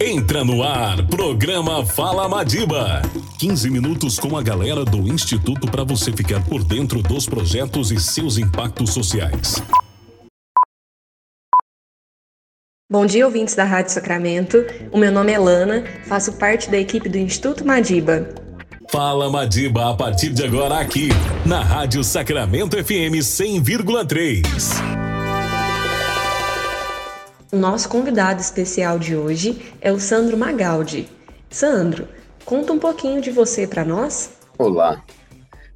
[0.00, 3.00] Entra no ar, programa Fala Madiba.
[3.38, 7.98] 15 minutos com a galera do Instituto para você ficar por dentro dos projetos e
[7.98, 9.62] seus impactos sociais.
[12.90, 14.58] Bom dia, ouvintes da Rádio Sacramento.
[14.92, 18.28] O meu nome é Lana, faço parte da equipe do Instituto Madiba.
[18.90, 21.08] Fala Madiba a partir de agora aqui,
[21.44, 25.05] na Rádio Sacramento FM 100,3.
[27.52, 31.08] O nosso convidado especial de hoje é o Sandro Magaldi.
[31.48, 32.08] Sandro,
[32.44, 34.32] conta um pouquinho de você para nós.
[34.58, 35.00] Olá,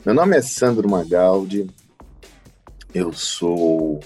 [0.05, 1.70] meu nome é Sandro Magaldi,
[2.92, 4.01] eu sou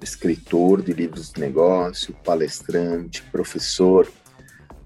[0.00, 4.08] escritor de livros de negócio, palestrante, professor,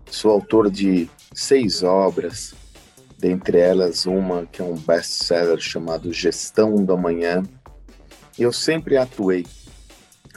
[0.06, 2.54] sou autor de seis obras,
[3.18, 7.42] dentre elas uma que é um best-seller chamado Gestão do Amanhã.
[8.38, 9.44] Eu sempre atuei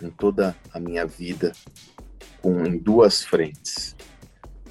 [0.01, 1.51] em toda a minha vida
[2.41, 3.95] com, em duas frentes.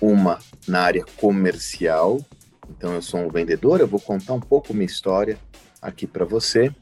[0.00, 2.24] Uma na área comercial,
[2.70, 5.38] então eu sou um vendedor, eu vou contar um pouco minha história
[5.80, 6.74] aqui para você.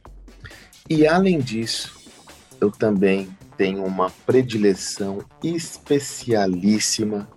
[0.89, 1.97] E além disso,
[2.61, 7.29] eu também tenho uma predileção especialíssima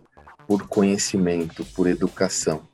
[0.48, 2.68] por conhecimento, por educação.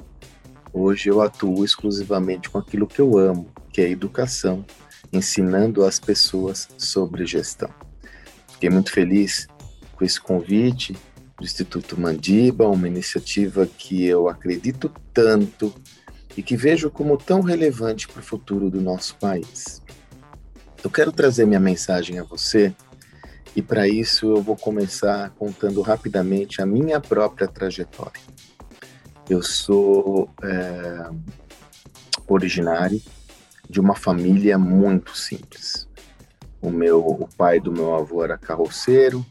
[0.71, 4.65] Hoje eu atuo exclusivamente com aquilo que eu amo, que é educação,
[5.11, 7.82] ensinando as pessoas sobre gestão.
[8.63, 9.45] Fiquei muito feliz
[9.93, 10.93] com esse convite
[11.37, 15.75] do Instituto Mandiba, uma iniciativa que eu acredito tanto
[16.37, 19.81] e que vejo como tão relevante para o futuro do nosso país.
[20.81, 22.73] Eu quero trazer minha mensagem a você
[23.53, 28.21] e para isso eu vou começar contando rapidamente a minha própria trajetória.
[29.29, 31.09] Eu sou é,
[32.25, 33.01] originário
[33.69, 35.85] de uma família muito simples.
[36.63, 39.25] O meu, o pai do meu avô era carroceiro.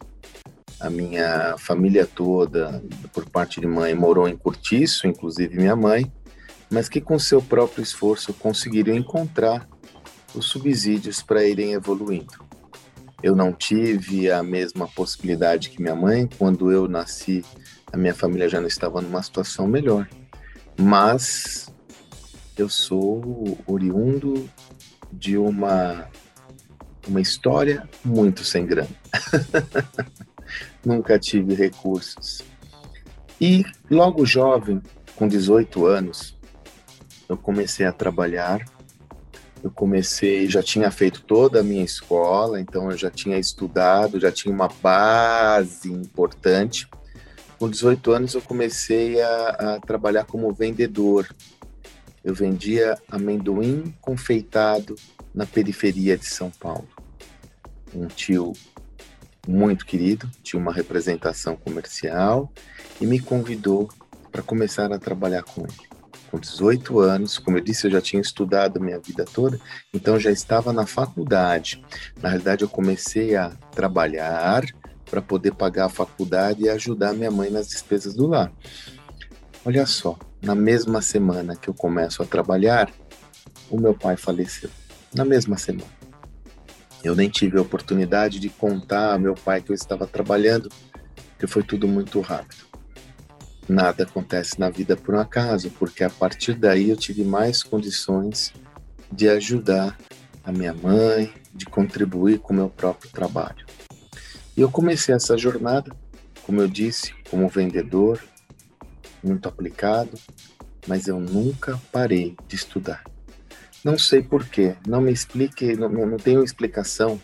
[0.79, 6.13] A minha família toda, por parte de mãe, morou em Curtiço, inclusive minha mãe,
[6.71, 9.67] mas que com seu próprio esforço conseguiram encontrar
[10.35, 12.45] os subsídios para irem evoluindo.
[13.23, 16.29] Eu não tive a mesma possibilidade que minha mãe.
[16.37, 17.43] Quando eu nasci,
[17.91, 20.07] a minha família já não estava numa situação melhor.
[20.79, 21.73] Mas
[22.59, 24.51] eu sou oriundo
[25.11, 26.09] de uma
[27.07, 28.89] uma história muito sem grana.
[30.85, 32.43] Nunca tive recursos.
[33.41, 34.81] E logo jovem,
[35.17, 36.37] com 18 anos,
[37.29, 38.65] eu comecei a trabalhar.
[39.63, 44.31] Eu comecei, já tinha feito toda a minha escola, então eu já tinha estudado, já
[44.31, 46.89] tinha uma base importante.
[47.59, 51.29] Com 18 anos, eu comecei a, a trabalhar como vendedor.
[52.25, 54.97] Eu vendia amendoim confeitado
[55.35, 56.89] na periferia de São Paulo.
[57.95, 58.53] Um tio
[59.47, 62.53] muito querido, tinha uma representação comercial
[63.01, 63.91] e me convidou
[64.31, 65.93] para começar a trabalhar com ele.
[66.31, 69.61] Com 18 anos, como eu disse, eu já tinha estudado minha vida toda,
[69.93, 71.85] então já estava na faculdade.
[72.23, 74.65] Na realidade, eu comecei a trabalhar
[75.11, 78.51] para poder pagar a faculdade e ajudar minha mãe nas despesas do lar.
[79.63, 82.91] Olha só, na mesma semana que eu começo a trabalhar,
[83.71, 84.71] o meu pai faleceu
[85.15, 85.91] na mesma semana.
[87.03, 90.69] Eu nem tive a oportunidade de contar ao meu pai que eu estava trabalhando,
[91.31, 92.65] porque foi tudo muito rápido.
[93.69, 98.53] Nada acontece na vida por um acaso, porque a partir daí eu tive mais condições
[99.11, 99.97] de ajudar
[100.45, 103.67] a minha mãe, de contribuir com o meu próprio trabalho.
[104.57, 105.95] E eu comecei essa jornada,
[106.45, 108.23] como eu disse, como vendedor,
[109.23, 110.19] muito aplicado,
[110.87, 113.05] mas eu nunca parei de estudar.
[113.85, 117.21] Não sei porquê, não me explique, não, não tenho explicação,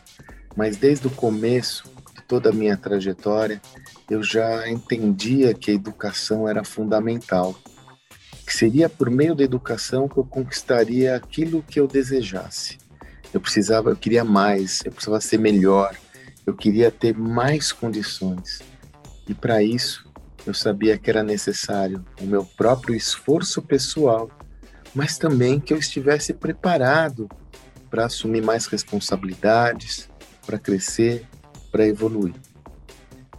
[0.57, 1.85] mas desde o começo
[2.17, 3.63] de toda a minha trajetória,
[4.11, 7.55] eu já entendia que a educação era fundamental,
[8.45, 12.79] que seria por meio da educação que eu conquistaria aquilo que eu desejasse.
[13.33, 15.95] Eu precisava, eu queria mais, eu precisava ser melhor,
[16.45, 18.59] eu queria ter mais condições.
[19.29, 20.11] E para isso,
[20.44, 24.29] eu sabia que era necessário o meu próprio esforço pessoal
[24.94, 27.29] mas também que eu estivesse preparado
[27.90, 30.08] para assumir mais responsabilidades,
[30.46, 31.26] para crescer,
[31.70, 32.35] para evoluir.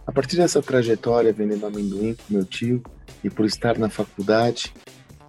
[0.06, 2.82] A partir dessa trajetória vendendo amendoim com meu tio
[3.22, 4.72] e por estar na faculdade,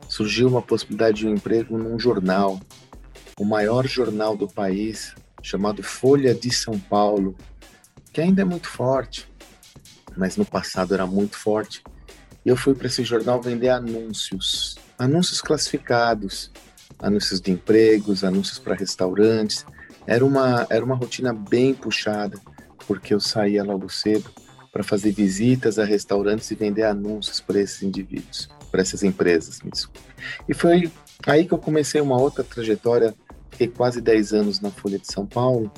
[0.08, 2.60] surgiu uma possibilidade de um emprego num jornal,
[3.40, 7.36] o maior jornal do país, chamado Folha de São Paulo,
[8.12, 9.28] que ainda é muito forte,
[10.18, 11.84] mas no passado era muito forte.
[12.46, 16.52] E eu fui para esse jornal vender anúncios anúncios classificados,
[17.00, 19.66] anúncios de empregos, anúncios para restaurantes.
[20.06, 22.38] Era uma, era uma rotina bem puxada,
[22.88, 24.30] porque eu saía logo cedo
[24.72, 29.72] para fazer visitas a restaurantes e vender anúncios para esses indivíduos, para essas empresas, me.
[30.48, 30.92] E foi
[31.26, 33.16] aí que eu comecei uma outra trajetória,
[33.50, 35.72] fiquei quase 10 anos na Folha de São Paulo,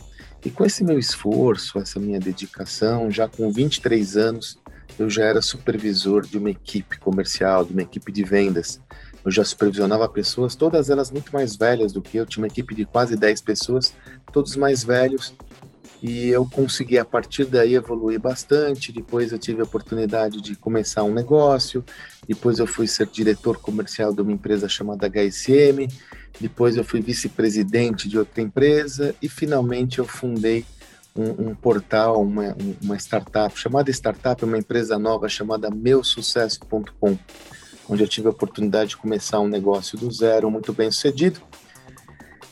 [0.44, 4.60] e com esse meu esforço, essa minha dedicação, já com 23 anos,
[5.00, 8.80] eu já era supervisor de uma equipe comercial, de uma equipe de vendas.
[9.24, 12.76] Eu já supervisionava pessoas, todas elas muito mais velhas do que eu, tinha uma equipe
[12.76, 13.94] de quase 10 pessoas,
[14.32, 15.34] todos mais velhos,
[16.02, 18.92] e eu consegui a partir daí evoluir bastante.
[18.92, 21.84] Depois eu tive a oportunidade de começar um negócio,
[22.28, 25.88] depois eu fui ser diretor comercial de uma empresa chamada HSM,
[26.42, 29.16] depois eu fui vice-presidente de outra empresa.
[29.22, 30.66] E finalmente eu fundei
[31.16, 37.18] um, um portal, uma, uma, startup chamada Startup, uma empresa nova chamada meusucesso.com,
[37.90, 41.42] onde eu tive a oportunidade de começar um negócio do zero, muito bem sucedido.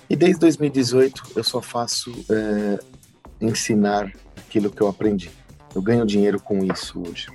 [0.09, 2.79] E desde 2018 eu só faço é,
[3.39, 5.31] ensinar aquilo que eu aprendi.
[5.73, 7.27] Eu ganho dinheiro com isso hoje.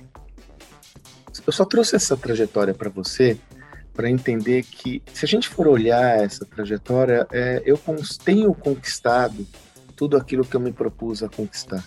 [1.45, 3.37] Eu só trouxe essa trajetória para você
[3.93, 7.79] para entender que, se a gente for olhar essa trajetória, é, eu
[8.23, 9.47] tenho conquistado
[9.95, 11.83] tudo aquilo que eu me propus a conquistar,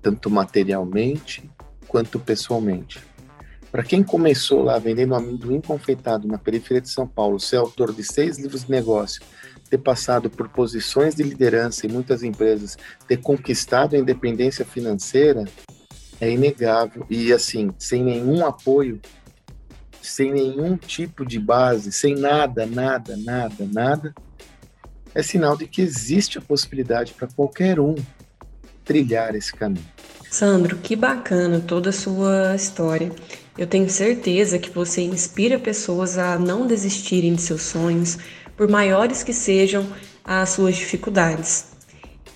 [0.00, 1.50] tanto materialmente
[1.86, 2.98] quanto pessoalmente.
[3.72, 8.04] Para quem começou lá vendendo amendoim confeitado na periferia de São Paulo, ser autor de
[8.04, 9.22] seis livros de negócio,
[9.70, 12.76] ter passado por posições de liderança em muitas empresas,
[13.08, 15.46] ter conquistado a independência financeira,
[16.20, 17.06] é inegável.
[17.08, 19.00] E assim, sem nenhum apoio,
[20.02, 24.14] sem nenhum tipo de base, sem nada, nada, nada, nada,
[25.14, 27.94] é sinal de que existe a possibilidade para qualquer um
[28.84, 29.86] trilhar esse caminho.
[30.30, 33.10] Sandro, que bacana toda a sua história.
[33.56, 38.18] Eu tenho certeza que você inspira pessoas a não desistirem de seus sonhos,
[38.56, 39.86] por maiores que sejam
[40.24, 41.66] as suas dificuldades.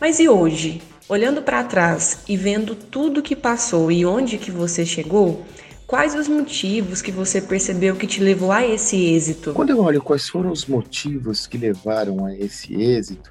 [0.01, 4.85] Mas e hoje, olhando para trás e vendo tudo que passou e onde que você
[4.85, 5.45] chegou,
[5.87, 9.53] Quais os motivos que você percebeu que te levou a esse êxito?
[9.53, 13.31] Quando eu olho quais foram os motivos que levaram a esse êxito,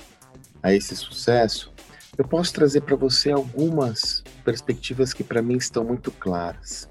[0.64, 1.74] a esse sucesso,
[2.18, 6.88] eu posso trazer para você algumas perspectivas que para mim estão muito claras.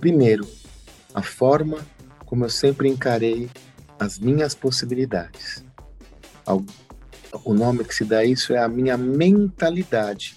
[0.00, 0.46] Primeiro,
[1.14, 1.78] a forma
[2.24, 3.50] como eu sempre encarei
[3.98, 5.64] as minhas possibilidades.
[7.44, 10.36] O nome que se dá a isso é a minha mentalidade,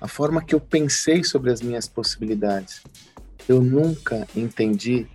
[0.00, 2.82] a forma que eu pensei sobre as minhas possibilidades
[3.48, 5.06] eu nunca entendi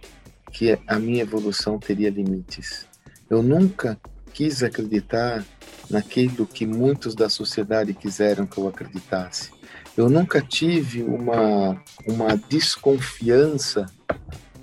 [0.51, 2.85] que a minha evolução teria limites.
[3.29, 3.99] Eu nunca
[4.33, 5.45] quis acreditar
[5.89, 9.51] naquilo que muitos da sociedade quiseram que eu acreditasse.
[9.97, 13.87] Eu nunca tive uma, uma desconfiança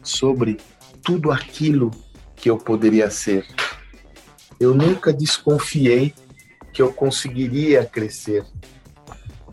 [0.00, 0.58] sobre
[1.02, 1.90] tudo aquilo
[2.36, 3.44] que eu poderia ser.
[4.60, 6.14] Eu nunca desconfiei
[6.72, 8.46] que eu conseguiria crescer.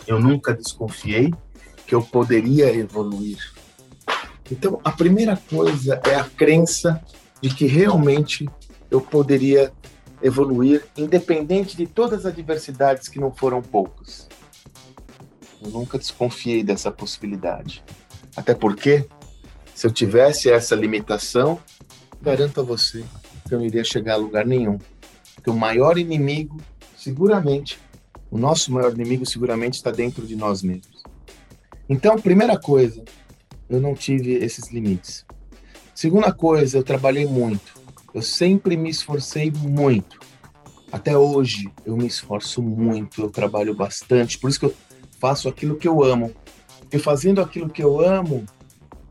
[0.06, 1.34] Eu nunca desconfiei
[1.88, 3.40] que eu poderia evoluir.
[4.52, 7.04] Então, a primeira coisa é a crença
[7.42, 8.48] de que realmente
[8.92, 9.74] eu poderia
[10.22, 14.30] evoluir, independente de todas as adversidades que não foram poucas.
[15.62, 17.84] Eu nunca desconfiei dessa possibilidade.
[18.36, 19.08] Até porque,
[19.76, 21.60] se eu tivesse essa limitação,
[22.22, 23.04] garanto a você
[23.48, 24.80] que eu não iria chegar a lugar nenhum.
[25.36, 26.58] Porque o maior inimigo,
[26.98, 27.80] seguramente,
[28.30, 31.04] o nosso maior inimigo, seguramente, está dentro de nós mesmos.
[31.90, 33.04] Então, primeira coisa,
[33.70, 35.26] eu não tive esses limites.
[35.94, 37.80] Segunda coisa, eu trabalhei muito.
[38.14, 40.20] Eu sempre me esforcei muito.
[40.92, 44.76] Até hoje eu me esforço muito, eu trabalho bastante, por isso que eu
[45.22, 46.34] faço aquilo que eu amo.
[46.92, 48.44] E fazendo aquilo que eu amo,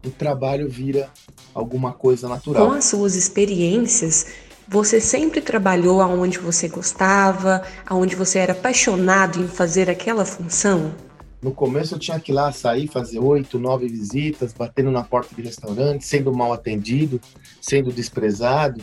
[0.04, 1.08] o trabalho vira
[1.54, 2.66] alguma coisa natural.
[2.66, 4.26] Com as suas experiências,
[4.66, 10.92] você sempre trabalhou aonde você gostava, aonde você era apaixonado em fazer aquela função?
[11.40, 15.34] No começo eu tinha que ir lá sair, fazer oito, nove visitas, batendo na porta
[15.34, 17.18] de restaurante, sendo mal atendido,
[17.62, 18.82] sendo desprezado.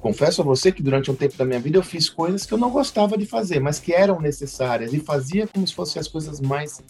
[0.00, 2.58] Confesso a você que durante um tempo da minha vida eu fiz coisas que eu
[2.58, 6.40] não gostava de fazer, mas que eram necessárias e fazia como se fossem as coisas
[6.40, 6.82] mais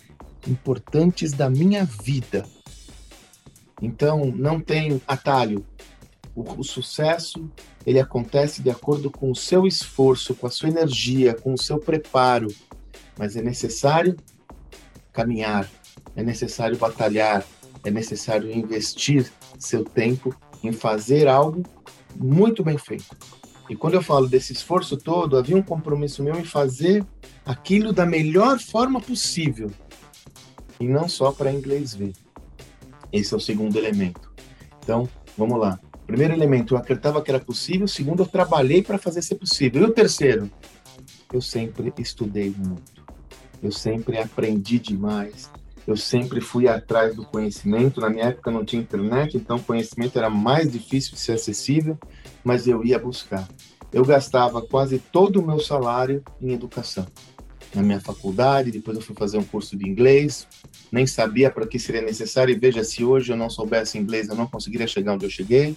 [0.46, 2.46] importantes da minha vida.
[3.82, 5.66] Então, não tem atalho.
[6.36, 7.50] O, o, sucesso,
[7.84, 11.78] ele acontece de acordo com o seu esforço, com a sua energia, com o seu
[11.78, 12.46] preparo,
[13.18, 14.16] mas é necessário
[15.12, 15.68] caminhar,
[16.14, 17.44] é necessário batalhar,
[17.84, 21.64] é necessário investir seu tempo em fazer algo
[22.16, 23.16] muito bem feito.
[23.68, 27.04] E quando eu falo desse esforço todo, havia um compromisso meu em fazer
[27.44, 29.70] aquilo da melhor forma possível
[30.80, 32.12] e não só para inglês ver.
[33.12, 34.32] Esse é o segundo elemento.
[34.82, 35.78] Então, vamos lá.
[36.06, 37.86] Primeiro elemento, eu acreditava que era possível.
[37.86, 39.82] Segundo, eu trabalhei para fazer ser possível.
[39.82, 40.50] E o terceiro,
[41.32, 43.00] eu sempre estudei muito
[43.62, 45.50] eu sempre aprendi demais,
[45.90, 48.00] eu sempre fui atrás do conhecimento.
[48.00, 51.99] Na minha época não tinha internet, então conhecimento era mais difícil de ser acessível,
[52.44, 53.49] mas eu ia buscar.
[53.92, 57.06] Eu gastava quase todo o meu salário em educação.
[57.75, 60.47] Na minha faculdade, depois eu fui fazer um curso de inglês,
[60.90, 64.35] nem sabia para que seria necessário, e veja, se hoje eu não soubesse inglês, eu
[64.35, 65.76] não conseguiria chegar onde eu cheguei.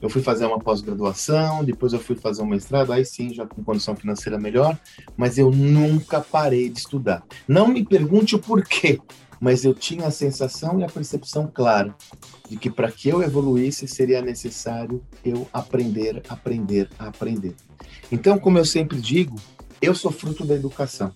[0.00, 3.62] Eu fui fazer uma pós-graduação, depois eu fui fazer um mestrado, aí sim, já com
[3.62, 4.78] condição financeira melhor,
[5.16, 7.22] mas eu nunca parei de estudar.
[7.46, 8.98] Não me pergunte o porquê,
[9.42, 11.92] mas eu tinha a sensação e a percepção clara
[12.48, 17.56] de que para que eu evoluísse seria necessário eu aprender, aprender, aprender.
[18.12, 19.34] Então, como eu sempre digo,
[19.80, 21.12] eu sou fruto da educação.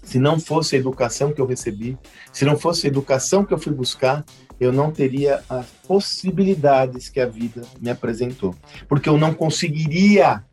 [0.00, 1.98] Se não fosse a educação que eu recebi,
[2.32, 4.24] se não fosse a educação que eu fui buscar,
[4.60, 8.54] eu não teria as possibilidades que a vida me apresentou.
[8.88, 10.44] Porque eu não conseguiria,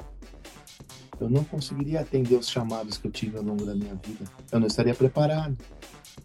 [1.22, 4.26] eu não conseguiria atender os chamados que eu tive ao longo da minha vida.
[4.52, 5.56] Eu não estaria preparado.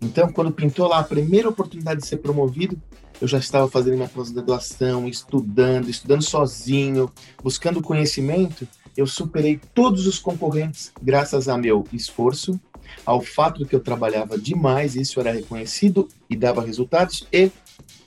[0.01, 2.81] Então, quando pintou lá a primeira oportunidade de ser promovido,
[3.21, 7.11] eu já estava fazendo minha pós-graduação, estudando, estudando sozinho,
[7.43, 8.67] buscando conhecimento.
[8.97, 12.59] Eu superei todos os concorrentes graças a meu esforço,
[13.05, 17.51] ao fato de que eu trabalhava demais, isso era reconhecido e dava resultados, e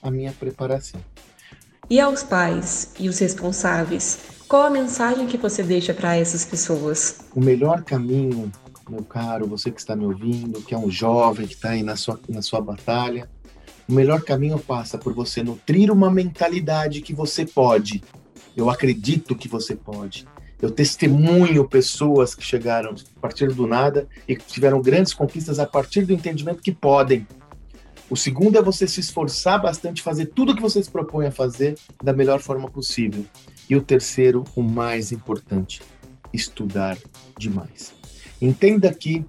[0.02, 1.00] a minha preparação.
[1.88, 7.20] E aos pais e os responsáveis, qual a mensagem que você deixa para essas pessoas?
[7.34, 8.50] O melhor caminho,
[8.92, 11.96] meu caro, você que está me ouvindo, que é um jovem que está aí na
[11.96, 13.28] sua, na sua batalha,
[13.88, 18.02] o melhor caminho passa por você nutrir uma mentalidade que você pode.
[18.56, 20.26] Eu acredito que você pode.
[20.60, 25.66] Eu testemunho pessoas que chegaram a partir do nada e que tiveram grandes conquistas a
[25.66, 27.26] partir do entendimento que podem.
[28.08, 31.30] O segundo é você se esforçar bastante, fazer tudo o que você se propõe a
[31.30, 33.26] fazer da melhor forma possível.
[33.68, 35.82] E o terceiro, o mais importante,
[36.34, 36.98] estudar
[37.38, 37.94] demais.
[38.40, 39.24] Entenda que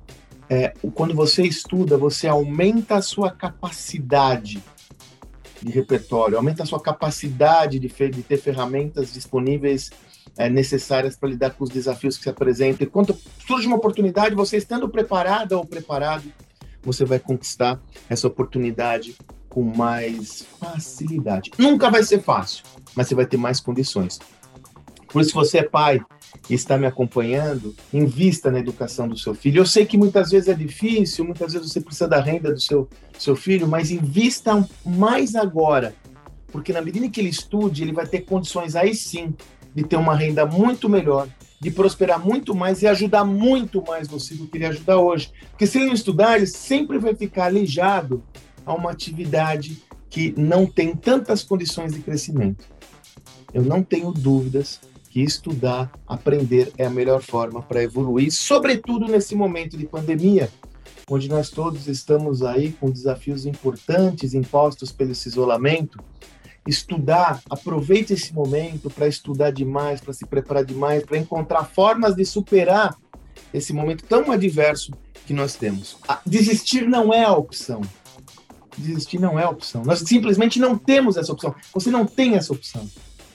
[0.50, 4.63] é, quando você estuda, você aumenta a sua capacidade
[5.62, 9.89] de repertório, aumenta a sua capacidade de, de ter ferramentas disponíveis
[10.38, 12.85] é, necessárias para lidar com os desafios que se apresentam.
[12.85, 16.31] E quando surge uma oportunidade, você estando preparada ou preparado,
[16.83, 19.15] você vai conquistar essa oportunidade
[19.50, 21.51] com mais facilidade.
[21.57, 22.63] Nunca vai ser fácil,
[22.95, 24.19] mas você vai ter mais condições.
[25.07, 26.01] Por isso, se você é pai
[26.49, 29.61] e está me acompanhando, invista na educação do seu filho.
[29.61, 32.87] Eu sei que muitas vezes é difícil, muitas vezes você precisa da renda do seu,
[33.17, 35.95] seu filho, mas invista mais agora,
[36.51, 39.33] porque na medida que ele estude, ele vai ter condições aí sim
[39.73, 41.27] de ter uma renda muito melhor,
[41.59, 45.31] de prosperar muito mais e ajudar muito mais você do que ele ajuda hoje.
[45.49, 48.23] Porque se ele não estudar, ele sempre vai ficar aleijado
[48.65, 52.65] a uma atividade que não tem tantas condições de crescimento.
[53.53, 54.79] Eu não tenho dúvidas
[55.15, 60.51] que estudar, aprender é a melhor forma para evoluir, sobretudo nesse momento de pandemia,
[61.10, 66.03] onde nós todos estamos aí com desafios importantes impostos pelo isolamento
[66.67, 72.25] estudar, aproveite esse momento para estudar demais, para se preparar demais, para encontrar formas de
[72.25, 72.93] superar
[73.53, 74.91] esse momento tão adverso
[75.25, 75.95] que nós temos.
[76.25, 77.79] Desistir não é a opção.
[78.77, 79.81] Desistir não é a opção.
[79.86, 81.55] Nós simplesmente não temos essa opção.
[81.74, 82.86] Você não tem essa opção.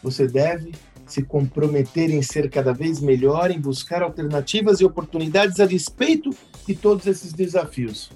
[0.02, 0.72] Você deve
[1.12, 6.30] se comprometer em ser cada vez melhor, em buscar alternativas e oportunidades a despeito
[6.66, 8.10] de todos esses desafios.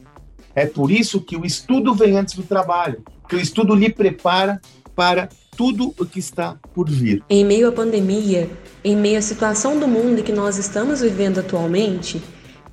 [0.54, 4.60] É por isso que o estudo vem antes do trabalho, que o estudo lhe prepara
[4.94, 7.22] para tudo o que está por vir.
[7.28, 8.48] Em meio à pandemia,
[8.82, 12.22] em meio à situação do mundo que nós estamos vivendo atualmente,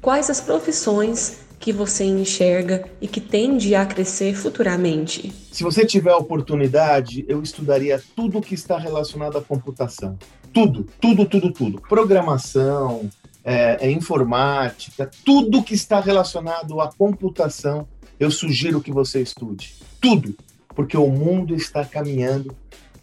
[0.02, 5.32] quais as profissões que você enxerga e que tende a crescer futuramente?
[5.52, 10.18] Se você tiver a oportunidade, eu estudaria tudo o que está relacionado à computação.
[10.52, 11.80] Tudo, tudo, tudo, tudo.
[11.88, 13.08] Programação,
[13.44, 17.88] é, é informática, tudo que está relacionado à computação,
[18.20, 19.76] eu sugiro que você estude.
[20.02, 20.36] Tudo
[20.76, 22.56] porque o mundo está caminhando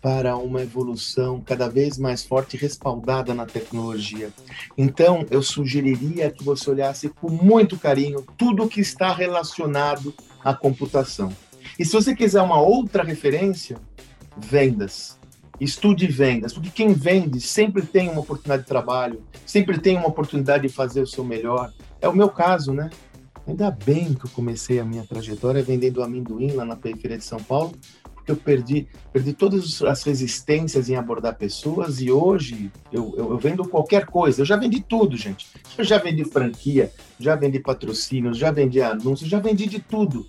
[0.09, 4.31] para uma evolução cada vez mais forte respaldada na tecnologia.
[4.77, 11.31] Então, eu sugeriria que você olhasse com muito carinho tudo que está relacionado à computação.
[11.79, 13.77] E se você quiser uma outra referência,
[14.35, 15.19] vendas.
[15.61, 20.67] Estude vendas, porque quem vende sempre tem uma oportunidade de trabalho, sempre tem uma oportunidade
[20.67, 21.71] de fazer o seu melhor.
[22.01, 22.89] É o meu caso, né?
[23.47, 27.43] Ainda bem que eu comecei a minha trajetória vendendo amendoim lá na periferia de São
[27.43, 27.75] Paulo,
[28.31, 33.67] eu perdi, perdi todas as resistências em abordar pessoas e hoje eu, eu, eu vendo
[33.67, 34.43] qualquer coisa.
[34.43, 35.47] Eu já vendi tudo, gente.
[35.77, 40.27] Eu já vendi franquia, já vendi patrocínios, já vendi anúncios, já vendi de tudo.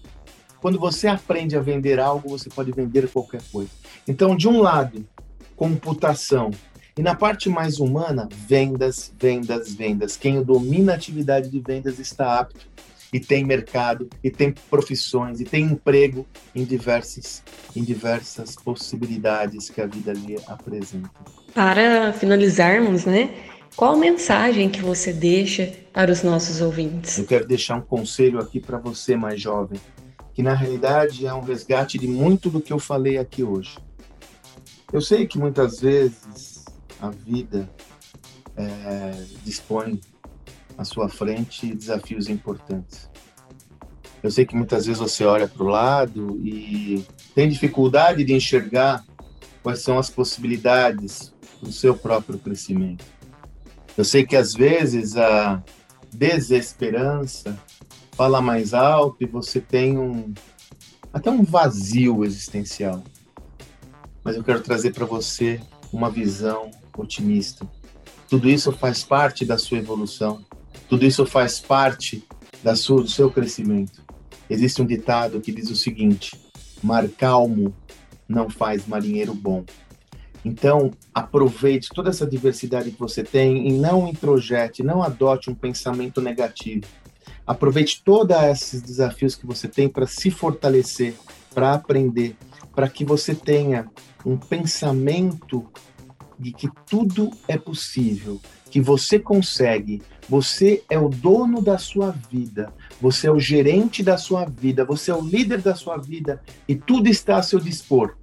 [0.61, 3.69] Quando você aprende a vender algo, você pode vender qualquer coisa.
[4.07, 5.05] Então, de um lado,
[5.55, 6.51] computação,
[6.97, 10.17] e na parte mais humana, vendas, vendas, vendas.
[10.17, 12.67] Quem domina a atividade de vendas está apto
[13.11, 17.43] e tem mercado, e tem profissões, e tem emprego em diversas,
[17.75, 21.09] em diversas possibilidades que a vida lhe apresenta.
[21.53, 23.33] Para finalizarmos, né?
[23.75, 27.17] Qual mensagem que você deixa para os nossos ouvintes?
[27.17, 29.79] Eu quero deixar um conselho aqui para você, mais jovem,
[30.33, 33.77] que na realidade é um resgate de muito do que eu falei aqui hoje.
[34.91, 36.65] Eu sei que muitas vezes
[36.99, 37.69] a vida
[38.57, 40.01] é, dispõe
[40.79, 43.09] à sua frente desafios importantes.
[44.23, 47.05] Eu sei que muitas vezes você olha para o lado e
[47.35, 49.05] tem dificuldade de enxergar
[49.61, 53.03] quais são as possibilidades do seu próprio crescimento.
[53.97, 55.61] Eu sei que às vezes a
[56.13, 57.59] desesperança
[58.13, 60.33] fala mais alto e você tem um
[61.11, 63.03] até um vazio existencial.
[64.23, 65.59] Mas eu quero trazer para você
[65.91, 67.67] uma visão otimista.
[68.29, 70.45] Tudo isso faz parte da sua evolução.
[70.89, 72.23] Tudo isso faz parte
[72.63, 74.03] da sua, do seu crescimento.
[74.49, 76.31] Existe um ditado que diz o seguinte:
[76.81, 77.73] mar calmo
[78.27, 79.63] não faz marinheiro bom.
[80.43, 86.21] Então, aproveite toda essa diversidade que você tem e não introjete, não adote um pensamento
[86.21, 86.85] negativo.
[87.45, 91.13] Aproveite todos esses desafios que você tem para se fortalecer,
[91.53, 92.35] para aprender,
[92.73, 93.89] para que você tenha
[94.25, 95.67] um pensamento
[96.39, 98.39] de que tudo é possível,
[98.71, 104.17] que você consegue, você é o dono da sua vida, você é o gerente da
[104.17, 108.15] sua vida, você é o líder da sua vida e tudo está a seu dispor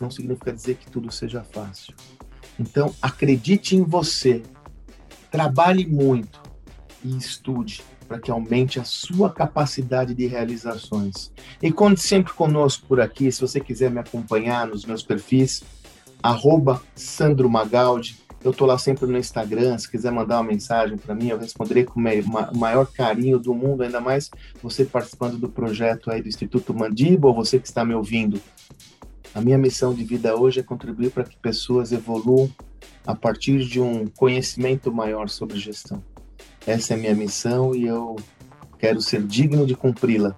[0.00, 1.94] não significa dizer que tudo seja fácil.
[2.58, 4.42] Então, acredite em você,
[5.30, 6.40] trabalhe muito
[7.04, 11.30] e estude para que aumente a sua capacidade de realizações.
[11.62, 15.62] E conte sempre conosco por aqui, se você quiser me acompanhar nos meus perfis,
[16.22, 21.14] arroba Sandro Magaldi, eu estou lá sempre no Instagram, se quiser mandar uma mensagem para
[21.14, 24.30] mim, eu responderei com o maior carinho do mundo, ainda mais
[24.62, 28.40] você participando do projeto aí do Instituto Mandiba, ou você que está me ouvindo
[29.34, 32.50] a minha missão de vida hoje é contribuir para que pessoas evoluam
[33.06, 36.02] a partir de um conhecimento maior sobre gestão.
[36.66, 38.16] Essa é a minha missão e eu
[38.78, 40.36] quero ser digno de cumpri-la.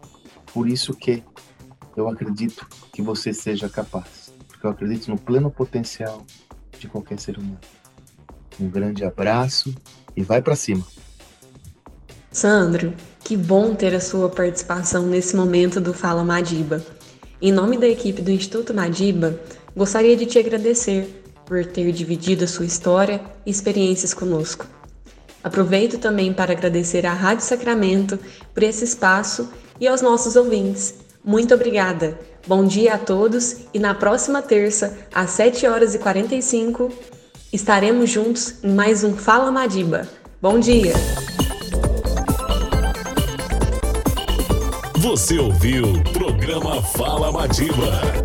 [0.53, 1.23] Por isso que
[1.97, 4.20] eu acredito que você seja capaz,
[4.61, 6.23] porque eu acredito no pleno potencial
[6.79, 7.59] de qualquer ser humano.
[8.61, 9.75] Um grande abraço
[10.15, 10.87] e vai para cima.
[12.31, 12.93] Sandro,
[13.25, 16.85] que bom ter a sua participação nesse momento do Fala Madiba.
[17.41, 19.41] Em nome da equipe do Instituto Madiba,
[19.75, 24.67] gostaria de te agradecer por ter dividido a sua história e experiências conosco.
[25.43, 28.19] Aproveito também para agradecer à Rádio Sacramento
[28.53, 31.10] por esse espaço e aos nossos ouvintes.
[31.25, 32.19] Muito obrigada.
[32.47, 36.91] Bom dia a todos e na próxima terça, às 7 horas e 45,
[37.53, 40.09] estaremos juntos em mais um Fala Madiba.
[40.41, 40.95] Bom dia!
[44.97, 48.20] Você ouviu o programa Fala Madiba.